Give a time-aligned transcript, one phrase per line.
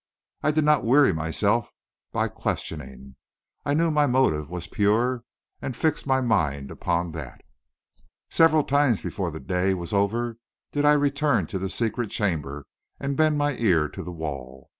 [0.41, 1.71] I did not weary myself
[2.11, 3.17] by questioning.
[3.63, 5.23] I knew my motive was pure,
[5.61, 7.41] and fixed my mind upon that.
[8.27, 10.39] Several times before the day was over
[10.71, 12.65] did I return to the secret chamber
[12.99, 14.69] and bend my ear to the wall.